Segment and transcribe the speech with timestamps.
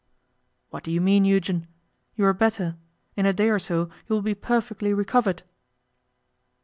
[0.71, 1.67] 'What do you mean, Eugen?
[2.15, 2.75] You are better.
[3.15, 5.43] In a day or so you will be perfectly recovered.